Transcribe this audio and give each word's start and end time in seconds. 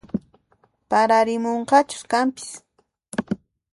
Pararimunqachus 0.89 2.03
kanpis 2.11 2.49